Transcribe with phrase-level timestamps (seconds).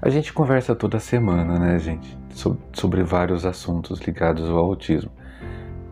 [0.00, 2.18] A gente conversa toda semana, né, gente,
[2.74, 5.10] sobre vários assuntos ligados ao autismo.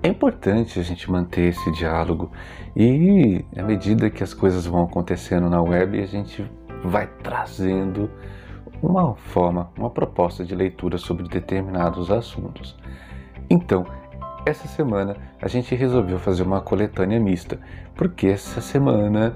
[0.03, 2.31] É importante a gente manter esse diálogo
[2.77, 6.45] e, à medida que as coisas vão acontecendo na web, a gente
[6.85, 8.11] vai trazendo
[8.83, 12.77] uma forma, uma proposta de leitura sobre determinados assuntos.
[13.49, 13.87] Então,
[14.45, 17.59] essa semana a gente resolveu fazer uma coletânea mista,
[17.95, 19.35] porque essa semana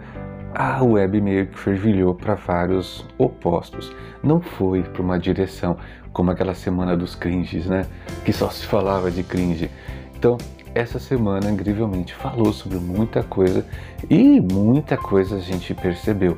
[0.59, 3.93] a web meio que fervilhou para vários opostos.
[4.24, 5.77] Não foi para uma direção
[6.12, 7.87] como aquela semana dos cringes, né?
[8.24, 9.70] Que só se falava de cringe.
[10.16, 10.36] Então,
[10.74, 13.64] essa semana incrivelmente falou sobre muita coisa
[14.10, 16.36] e muita coisa a gente percebeu.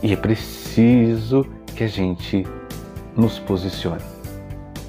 [0.00, 1.44] E é preciso
[1.74, 2.46] que a gente
[3.16, 4.02] nos posicione.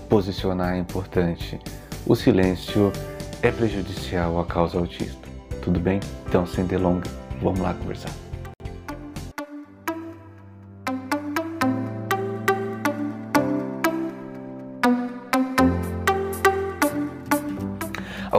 [0.08, 1.60] Posicionar é importante.
[2.06, 2.94] O silêncio
[3.42, 5.28] é prejudicial à causa autista.
[5.64, 6.00] Tudo bem?
[6.28, 7.10] Então, sem delonga,
[7.42, 8.27] vamos lá conversar.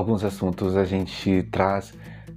[0.08, 1.92] Alguns assuntos a gente traz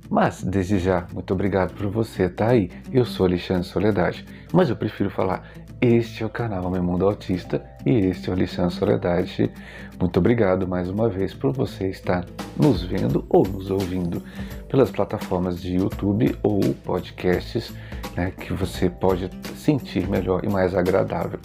[0.10, 2.70] mas, desde já, muito obrigado por você estar tá aí.
[2.92, 7.64] Eu sou Alexandre Soledade, mas eu prefiro falar este é o canal Meu Mundo Autista
[7.86, 9.50] e este é o Alexandre Soledade.
[9.98, 12.26] Muito obrigado mais uma vez por você estar
[12.58, 14.22] nos vendo ou nos ouvindo
[14.68, 17.74] pelas plataformas de YouTube ou podcasts
[18.18, 21.40] né, que você pode sentir melhor e mais agradável.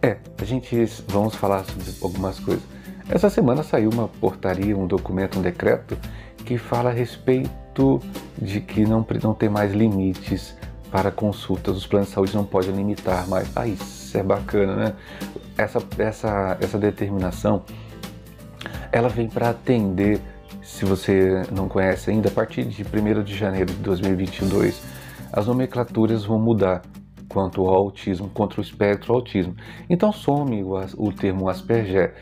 [0.00, 0.74] É, a gente
[1.06, 2.71] vamos falar sobre algumas coisas.
[3.08, 5.98] Essa semana saiu uma portaria, um documento, um decreto
[6.44, 8.00] que fala a respeito
[8.40, 10.56] de que não, não tem mais limites
[10.90, 13.50] para consultas, os planos de saúde não podem limitar mais.
[13.56, 14.94] Ah, isso é bacana, né?
[15.56, 17.62] Essa, essa, essa determinação,
[18.90, 20.20] ela vem para atender,
[20.62, 24.82] se você não conhece ainda, a partir de 1 de janeiro de 2022,
[25.32, 26.82] as nomenclaturas vão mudar
[27.26, 29.56] quanto ao autismo, contra o espectro autismo.
[29.88, 32.14] Então some o, o termo Asperger.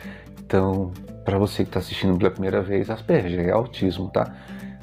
[0.50, 0.90] Então,
[1.24, 4.34] para você que está assistindo pela primeira vez, Asperger é autismo, tá?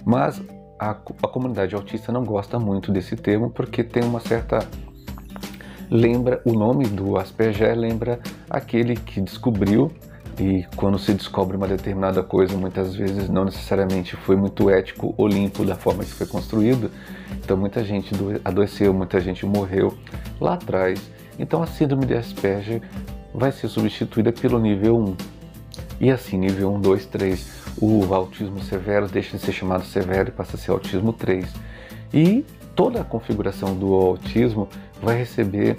[0.05, 0.41] Mas
[0.79, 4.59] a, a comunidade autista não gosta muito desse termo porque tem uma certa
[5.91, 8.17] lembra o nome do Asperger lembra
[8.50, 9.91] aquele que descobriu
[10.39, 15.28] e quando se descobre uma determinada coisa, muitas vezes não necessariamente foi muito ético ou
[15.28, 16.89] limpo da forma que foi construído.
[17.44, 18.13] Então muita gente
[18.45, 19.94] adoeceu, muita gente morreu
[20.39, 21.11] lá atrás.
[21.38, 22.81] Então a síndrome de Asperger
[23.34, 25.36] vai ser substituída pelo nível 1.
[26.00, 30.31] E assim, nível 1, 2, 3, o autismo severo deixa de ser chamado severo e
[30.31, 31.52] passa a ser autismo 3.
[32.13, 34.69] E toda a configuração do autismo
[35.02, 35.75] vai receber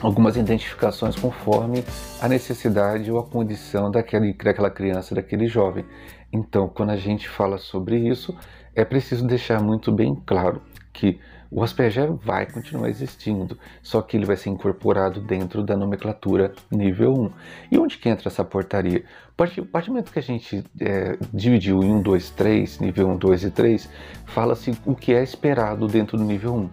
[0.00, 1.82] algumas identificações conforme
[2.20, 5.84] a necessidade ou a condição daquele, daquela criança, daquele jovem.
[6.30, 8.36] Então, quando a gente fala sobre isso,
[8.74, 10.60] é preciso deixar muito bem claro
[10.94, 16.52] que o Asperger vai continuar existindo, só que ele vai ser incorporado dentro da nomenclatura
[16.70, 17.30] nível 1.
[17.70, 19.04] E onde que entra essa portaria?
[19.28, 23.16] A partir, do momento que a gente é, dividiu em 1, 2, 3, nível 1,
[23.18, 23.90] 2 e 3,
[24.24, 26.70] fala-se o que é esperado dentro do nível 1.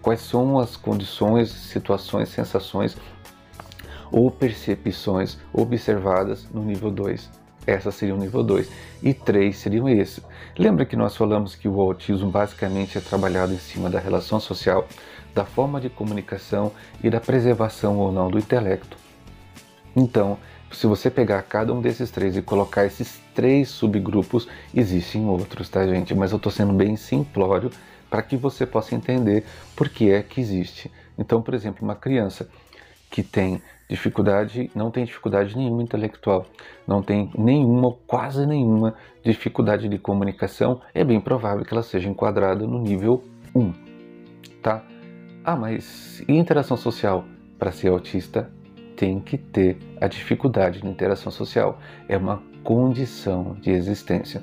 [0.00, 2.96] Quais são as condições, situações, sensações
[4.12, 8.70] ou percepções observadas no nível 2 essa seria o nível 2.
[9.02, 10.22] E 3 seriam esse.
[10.58, 14.86] Lembra que nós falamos que o autismo basicamente é trabalhado em cima da relação social,
[15.34, 18.96] da forma de comunicação e da preservação ou não do intelecto.
[19.96, 20.38] Então,
[20.70, 25.86] se você pegar cada um desses três e colocar esses três subgrupos, existem outros, tá,
[25.86, 26.14] gente?
[26.14, 27.70] Mas eu estou sendo bem simplório
[28.10, 29.44] para que você possa entender
[29.74, 30.90] por que é que existe.
[31.18, 32.48] Então, por exemplo, uma criança
[33.14, 36.46] que tem dificuldade, não tem dificuldade nenhuma intelectual,
[36.84, 38.92] não tem nenhuma, quase nenhuma
[39.22, 43.22] dificuldade de comunicação, é bem provável que ela seja enquadrada no nível
[43.54, 43.72] 1,
[44.60, 44.84] tá?
[45.44, 47.24] Ah, mas e interação social?
[47.56, 48.50] Para ser autista,
[48.96, 51.78] tem que ter a dificuldade de interação social.
[52.08, 54.42] É uma condição de existência.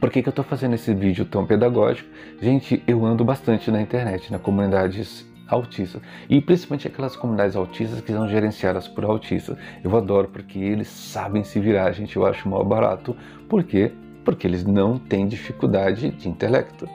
[0.00, 2.08] Por que, que eu estou fazendo esse vídeo tão pedagógico?
[2.40, 8.12] Gente, eu ando bastante na internet, na comunidades autistas e principalmente aquelas comunidades autistas que
[8.12, 9.56] são gerenciadas por autistas.
[9.82, 13.16] Eu adoro porque eles sabem se virar, gente, eu acho mal barato.
[13.48, 13.92] Por quê?
[14.24, 16.88] Porque eles não têm dificuldade de intelecto.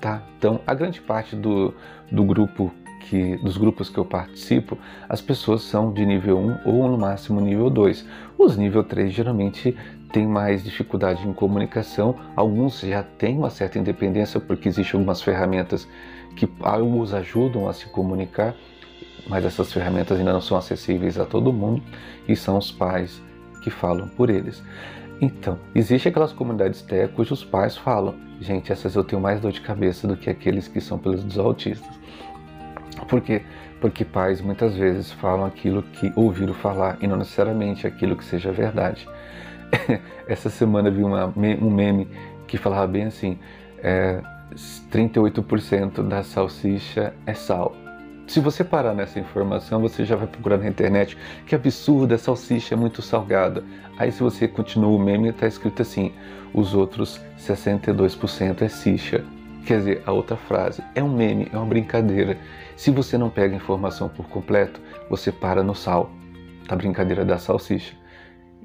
[0.00, 0.22] Tá?
[0.38, 1.74] Então, a grande parte do,
[2.10, 2.72] do grupo
[3.08, 4.76] que dos grupos que eu participo,
[5.08, 8.06] as pessoas são de nível 1 ou no máximo nível 2.
[8.36, 9.76] Os nível 3 geralmente
[10.12, 15.88] têm mais dificuldade em comunicação, alguns já têm uma certa independência porque existem algumas ferramentas
[16.36, 18.54] que os ajudam a se comunicar,
[19.28, 21.82] mas essas ferramentas ainda não são acessíveis a todo mundo
[22.26, 23.22] e são os pais
[23.62, 24.62] que falam por eles.
[25.20, 29.60] Então, existe aquelas comunidades TE cujos pais falam, gente, essas eu tenho mais dor de
[29.60, 31.98] cabeça do que aqueles que são pelos dos autistas.
[33.08, 33.42] Por quê?
[33.80, 38.50] porque pais muitas vezes falam aquilo que ouviram falar e não necessariamente aquilo que seja
[38.52, 39.08] verdade.
[40.26, 42.08] Essa semana vi uma, um meme
[42.46, 43.38] que falava bem assim:
[43.82, 44.20] é,
[44.90, 47.74] 38% da salsicha é sal.
[48.26, 51.16] Se você parar nessa informação, você já vai procurar na internet
[51.46, 53.64] que absurdo, a salsicha é muito salgada.
[53.98, 56.12] Aí se você continua o meme, está escrito assim:
[56.52, 59.24] os outros 62% é sicha.
[59.64, 62.38] Quer dizer, a outra frase é um meme, é uma brincadeira.
[62.76, 64.80] Se você não pega a informação por completo,
[65.10, 66.10] você para no sal,
[66.68, 67.94] da brincadeira da salsicha.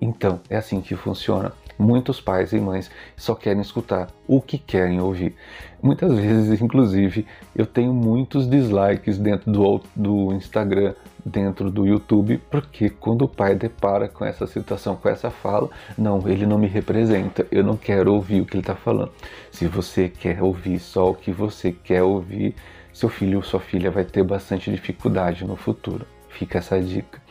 [0.04, 1.54] Então, é assim que funciona.
[1.80, 5.34] Muitos pais e mães só querem escutar o que querem ouvir.
[5.82, 10.94] Muitas vezes, inclusive, eu tenho muitos dislikes dentro do, do Instagram,
[11.26, 16.28] dentro do YouTube, porque quando o pai depara com essa situação, com essa fala, não,
[16.28, 19.14] ele não me representa, eu não quero ouvir o que ele está falando.
[19.52, 22.56] Se você quer ouvir só o que você quer ouvir,
[22.92, 26.06] seu filho ou sua filha vai ter bastante dificuldade no futuro.
[26.28, 27.22] Fica essa dica.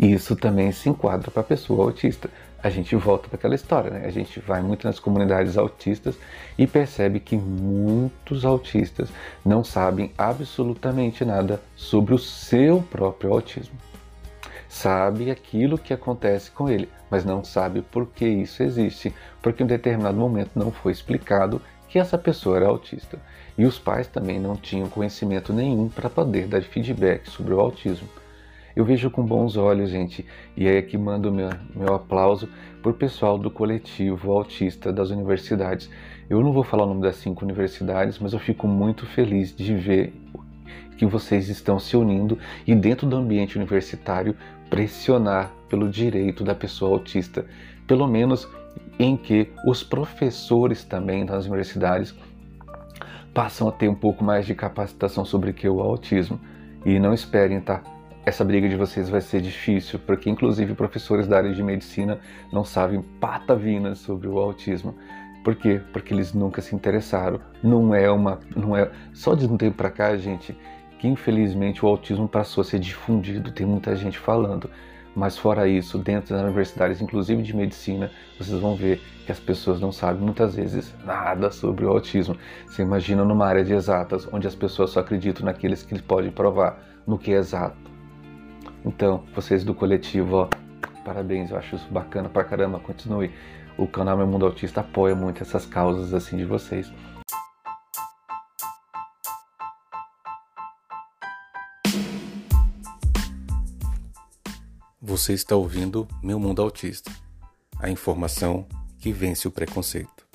[0.00, 2.30] Isso também se enquadra para a pessoa autista
[2.62, 4.04] a gente volta para aquela história, né?
[4.04, 6.16] A gente vai muito nas comunidades autistas
[6.58, 9.08] e percebe que muitos autistas
[9.44, 13.74] não sabem absolutamente nada sobre o seu próprio autismo.
[14.68, 19.12] Sabe aquilo que acontece com ele, mas não sabe por que isso existe,
[19.42, 23.18] porque em um determinado momento não foi explicado que essa pessoa era autista.
[23.58, 28.08] E os pais também não tinham conhecimento nenhum para poder dar feedback sobre o autismo.
[28.74, 30.24] Eu vejo com bons olhos, gente,
[30.56, 32.48] e é que mando meu, meu aplauso
[32.88, 35.90] o pessoal do coletivo autista das universidades.
[36.28, 39.74] Eu não vou falar o nome das cinco universidades, mas eu fico muito feliz de
[39.74, 40.14] ver
[40.96, 44.36] que vocês estão se unindo e, dentro do ambiente universitário,
[44.68, 47.44] pressionar pelo direito da pessoa autista,
[47.86, 48.48] pelo menos
[48.98, 52.14] em que os professores também das universidades
[53.34, 56.40] passam a ter um pouco mais de capacitação sobre o que é o autismo.
[56.84, 57.82] E não esperem, tá?
[58.24, 62.20] Essa briga de vocês vai ser difícil, porque inclusive professores da área de medicina
[62.52, 64.94] não sabem patavinas sobre o autismo.
[65.42, 65.80] Por quê?
[65.90, 67.40] Porque eles nunca se interessaram.
[67.62, 70.54] Não é uma, não é só de um tempo para cá, gente,
[70.98, 74.68] que infelizmente o autismo passou a ser difundido, tem muita gente falando.
[75.16, 79.80] Mas fora isso, dentro das universidades, inclusive de medicina, vocês vão ver que as pessoas
[79.80, 82.36] não sabem muitas vezes nada sobre o autismo.
[82.66, 86.30] Você imagina numa área de exatas, onde as pessoas só acreditam naqueles que eles podem
[86.30, 87.89] provar, no que é exato
[88.84, 90.48] então, vocês do coletivo, ó,
[91.04, 93.30] parabéns, eu acho isso bacana pra caramba, continue.
[93.76, 96.90] O canal Meu Mundo Autista apoia muito essas causas assim de vocês.
[105.00, 107.10] Você está ouvindo Meu Mundo Autista,
[107.78, 108.66] a informação
[108.98, 110.26] que vence o preconceito.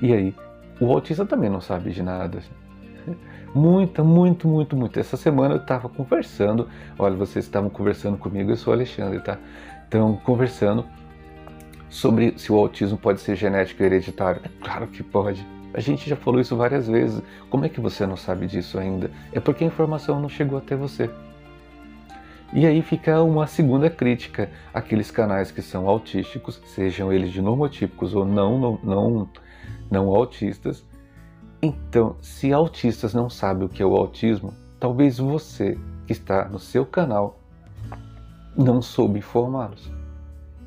[0.00, 0.34] E aí,
[0.80, 2.42] o autista também não sabe de nada.
[3.54, 4.98] Muita, muito, muito, muito.
[4.98, 6.68] Essa semana eu estava conversando.
[6.98, 9.38] Olha, vocês estavam conversando comigo, eu sou o Alexandre, tá?
[9.86, 10.84] Então, conversando
[11.88, 14.40] sobre se o autismo pode ser genético e hereditário.
[14.44, 15.46] É claro que pode.
[15.72, 17.22] A gente já falou isso várias vezes.
[17.48, 19.08] Como é que você não sabe disso ainda?
[19.32, 21.08] É porque a informação não chegou até você.
[22.52, 28.14] E aí fica uma segunda crítica aqueles canais que são autísticos, sejam eles de normotípicos
[28.14, 29.28] ou não, não, não,
[29.90, 30.84] não autistas,
[31.64, 36.58] então, se autistas não sabem o que é o autismo, talvez você que está no
[36.58, 37.38] seu canal
[38.56, 39.90] não soube informá-los.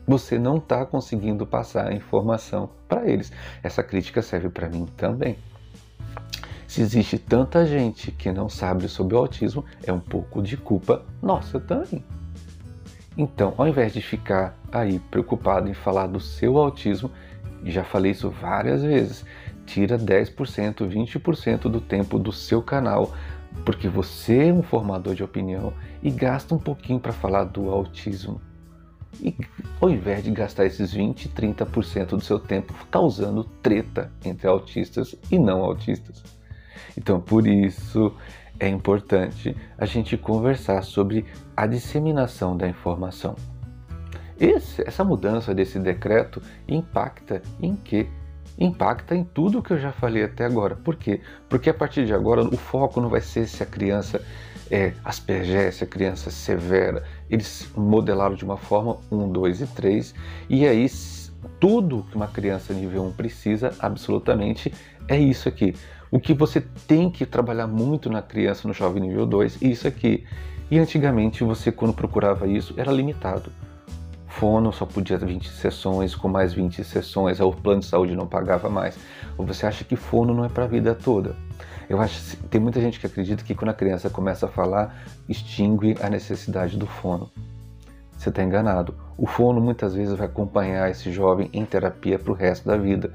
[0.08, 3.32] Você não está conseguindo passar a informação para eles.
[3.62, 5.38] Essa crítica serve para mim também.
[6.68, 11.04] Se existe tanta gente que não sabe sobre o autismo, é um pouco de culpa
[11.22, 12.04] nossa também.
[13.18, 17.12] Então, ao invés de ficar aí preocupado em falar do seu autismo,
[17.66, 19.26] já falei isso várias vezes,
[19.68, 23.14] tira 10%, 20% do tempo do seu canal,
[23.66, 28.42] porque você é um formador de opinião e gasta um pouquinho para falar do autismo.
[29.22, 29.36] E
[29.82, 35.38] ao invés de gastar esses 20, 30% do seu tempo causando treta entre autistas e
[35.38, 36.24] não autistas.
[36.98, 38.14] Então, por isso
[38.60, 43.36] é importante a gente conversar sobre a disseminação da informação.
[44.40, 48.08] Esse, essa mudança desse decreto impacta em que
[48.58, 50.76] impacta em tudo que eu já falei até agora.
[50.76, 51.22] Por quê?
[51.48, 54.22] Porque a partir de agora o foco não vai ser se a criança
[54.70, 57.04] é Asperger, se a criança é severa.
[57.30, 60.16] Eles modelaram de uma forma 1, 2 e 3,
[60.50, 60.88] e aí
[61.60, 64.74] tudo que uma criança nível 1 precisa, absolutamente,
[65.08, 65.74] é isso aqui.
[66.10, 70.26] O que você tem que trabalhar muito na criança no jovem nível 2, isso aqui.
[70.70, 73.52] E antigamente você, quando procurava isso, era limitado
[74.38, 78.70] fono só podia 20 sessões, com mais 20 sessões, o plano de saúde não pagava
[78.70, 78.98] mais.
[79.38, 81.36] Ou você acha que fono não é para a vida toda?
[81.90, 84.96] Eu acho tem muita gente que acredita que quando a criança começa a falar,
[85.28, 87.32] extingue a necessidade do fono.
[88.16, 88.94] Você está enganado.
[89.18, 93.12] O fono muitas vezes vai acompanhar esse jovem em terapia para o resto da vida,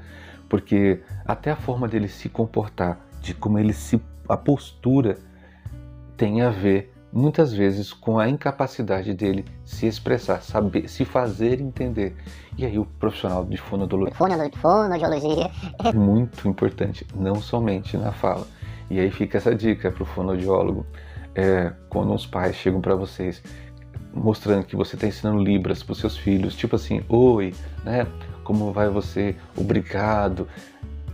[0.49, 5.17] porque até a forma dele se comportar, de como ele se a postura
[6.17, 12.15] tem a ver muitas vezes com a incapacidade dele se expressar, saber, se fazer entender.
[12.57, 14.15] E aí o profissional de fonoaudiologia,
[14.55, 15.51] fonoaudiologia
[15.83, 18.47] é muito importante, não somente na fala.
[18.89, 20.85] E aí fica essa dica para o fonoaudiólogo.
[21.35, 23.41] É, quando os pais chegam para vocês
[24.13, 27.53] mostrando que você está ensinando libras para os seus filhos, tipo assim, oi,
[27.83, 28.05] né?
[28.43, 29.35] Como vai você?
[29.55, 30.47] Obrigado.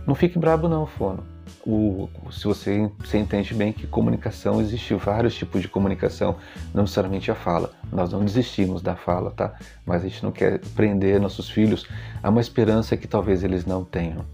[0.06, 1.24] Não fique brabo não, fono
[1.66, 6.36] o, se você, você entende bem que comunicação existe vários tipos de comunicação,
[6.72, 7.72] não necessariamente a fala.
[7.92, 9.54] Nós não desistimos da fala, tá?
[9.84, 11.86] Mas a gente não quer prender nossos filhos
[12.22, 14.24] a uma esperança que talvez eles não tenham.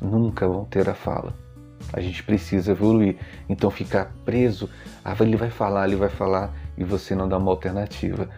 [0.00, 1.34] Nunca vão ter a fala.
[1.92, 3.16] A gente precisa evoluir.
[3.48, 4.68] Então ficar preso,
[5.04, 8.28] ah, ele vai falar, ele vai falar e você não dá uma alternativa.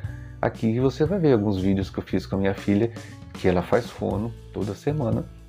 [0.40, 2.92] Aqui você vai ver alguns vídeos que eu fiz com a minha filha,
[3.34, 5.39] que ela faz fono toda semana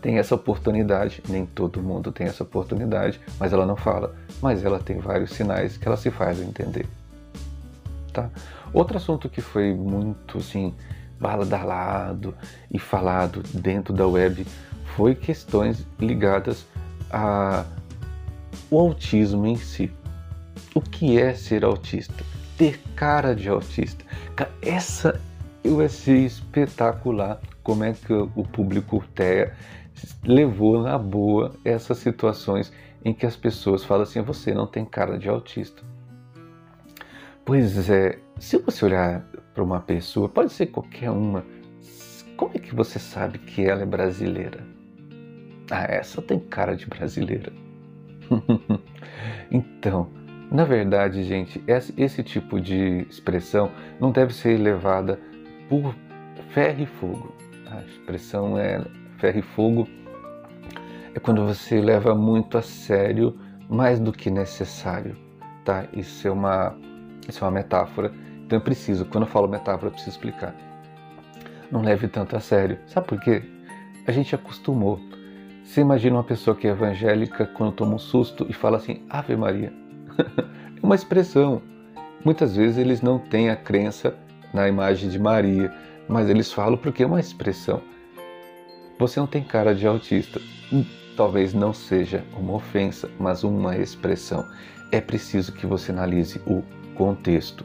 [0.00, 4.78] tem essa oportunidade, nem todo mundo tem essa oportunidade, mas ela não fala, mas ela
[4.78, 6.86] tem vários sinais que ela se faz entender.
[8.12, 8.30] Tá?
[8.72, 10.74] Outro assunto que foi muito assim,
[11.18, 12.34] badalado
[12.70, 14.46] e falado dentro da web
[14.96, 16.66] foi questões ligadas
[17.10, 17.66] ao
[18.70, 19.90] autismo em si.
[20.74, 22.24] O que é ser autista?
[22.56, 24.04] Ter cara de autista.
[24.60, 25.20] Essa
[25.64, 29.04] eu achei espetacular como é que o público
[30.24, 32.72] levou na boa essas situações
[33.04, 35.82] em que as pessoas falam assim: você não tem cara de autista.
[37.44, 39.24] Pois é, se você olhar
[39.54, 41.44] para uma pessoa, pode ser qualquer uma,
[42.36, 44.64] como é que você sabe que ela é brasileira?
[45.70, 47.52] Ah, essa tem cara de brasileira.
[49.50, 50.08] então,
[50.50, 51.62] na verdade, gente,
[51.96, 55.18] esse tipo de expressão não deve ser levada
[55.68, 55.94] por
[56.50, 57.34] ferro e fogo.
[57.70, 58.82] A expressão é
[59.18, 59.88] ferro e fogo
[61.14, 65.16] é quando você leva muito a sério mais do que necessário,
[65.64, 65.84] tá?
[65.92, 66.76] Isso é uma,
[67.28, 68.12] isso é uma metáfora.
[68.46, 70.54] Então eu preciso, quando eu falo metáfora, eu preciso explicar.
[71.70, 72.78] Não leve tanto a sério.
[72.86, 73.42] Sabe por quê?
[74.06, 74.98] A gente acostumou.
[75.62, 79.36] Você imagina uma pessoa que é evangélica quando toma um susto e fala assim, Ave
[79.36, 79.72] Maria.
[80.80, 81.60] é uma expressão.
[82.24, 84.16] Muitas vezes eles não têm a crença
[84.54, 85.70] na imagem de Maria,
[86.08, 87.82] mas eles falam porque é uma expressão.
[88.98, 90.40] Você não tem cara de autista.
[90.72, 90.84] Hum,
[91.16, 94.44] talvez não seja uma ofensa, mas uma expressão.
[94.90, 96.64] É preciso que você analise o
[96.96, 97.64] contexto.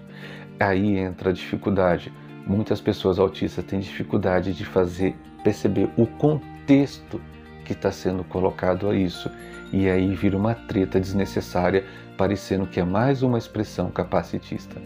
[0.59, 2.13] Aí entra a dificuldade.
[2.45, 7.19] Muitas pessoas autistas têm dificuldade de fazer perceber o contexto
[7.65, 9.29] que está sendo colocado a isso.
[9.71, 11.83] E aí vira uma treta desnecessária,
[12.15, 14.79] parecendo que é mais uma expressão capacitista.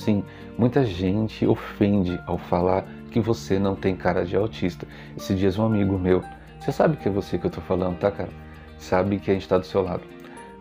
[0.00, 0.24] Sim,
[0.56, 4.86] muita gente ofende ao falar que você não tem cara de autista.
[5.14, 6.24] Esses dias um amigo meu,
[6.58, 8.30] você sabe que é você que eu tô falando, tá, cara?
[8.78, 10.02] Sabe que a gente está do seu lado.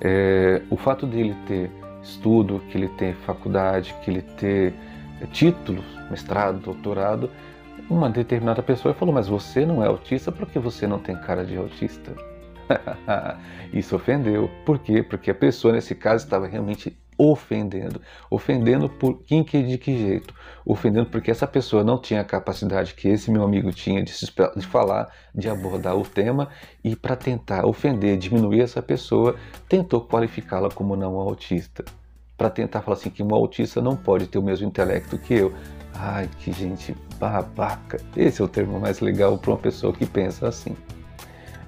[0.01, 1.71] É, o fato dele ter
[2.03, 4.73] estudo, que ele ter faculdade, que ele ter
[5.21, 7.29] é, títulos, mestrado, doutorado,
[7.89, 11.55] uma determinada pessoa falou, mas você não é autista porque você não tem cara de
[11.55, 12.13] autista.
[13.71, 14.51] Isso ofendeu.
[14.65, 15.01] Por quê?
[15.01, 18.01] Porque a pessoa, nesse caso, estava realmente ofendendo.
[18.31, 20.33] Ofendendo por quem que de que jeito?
[20.65, 24.25] Ofendendo porque essa pessoa não tinha a capacidade que esse meu amigo tinha de, se,
[24.55, 26.47] de falar, de abordar o tema
[26.81, 29.35] e para tentar ofender, diminuir essa pessoa,
[29.67, 31.83] tentou qualificá-la como não autista.
[32.37, 35.53] Para tentar falar assim que um autista não pode ter o mesmo intelecto que eu.
[35.93, 37.99] Ai, que gente babaca.
[38.15, 40.73] Esse é o termo mais legal para uma pessoa que pensa assim.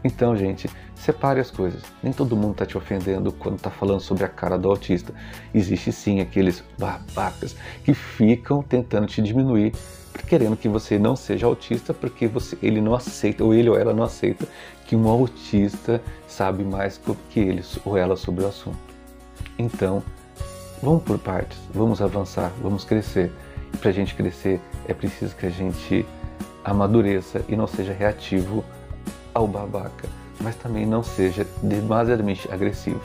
[0.04, 0.70] Então, gente,
[1.02, 1.82] separe as coisas.
[2.02, 5.14] Nem todo mundo está te ofendendo quando está falando sobre a cara do autista.
[5.54, 9.74] Existe sim aqueles babacas que ficam tentando te diminuir,
[10.28, 13.94] querendo que você não seja autista, porque você, ele não aceita, ou ele ou ela
[13.94, 14.48] não aceita,
[14.86, 18.78] que um autista sabe mais que ele ou ela sobre o assunto.
[19.58, 20.04] Então,
[20.84, 23.32] vamos por partes, vamos avançar, vamos crescer.
[23.80, 26.06] Para a gente crescer, é preciso que a gente
[26.64, 28.64] amadureça e não seja reativo
[29.34, 30.08] ao babaca,
[30.42, 33.02] mas também não seja demasiadamente agressivo.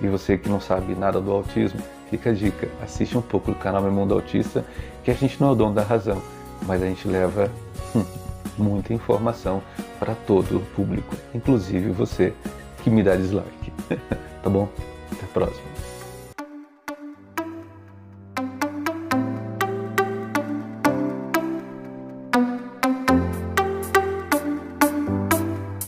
[0.00, 3.58] E você que não sabe nada do autismo, fica a dica: assiste um pouco do
[3.58, 4.64] canal Meu Mundo Autista,
[5.02, 6.22] que a gente não é o dono da razão,
[6.62, 7.50] mas a gente leva
[7.94, 8.04] hum,
[8.58, 9.62] muita informação
[9.98, 12.32] para todo o público, inclusive você
[12.82, 13.72] que me dá dislike.
[14.42, 14.68] tá bom?
[15.12, 15.95] Até a próxima.